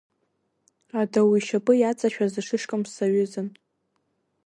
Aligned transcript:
Адау 0.99 1.29
ишьапы 1.37 1.73
иаҵашәаз 1.77 2.33
ашышкамс 2.39 2.89
саҩызан. 2.95 3.47